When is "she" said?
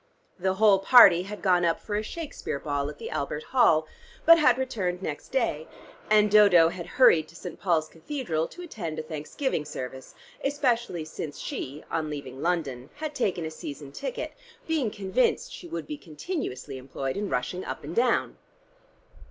11.37-11.83, 15.53-15.67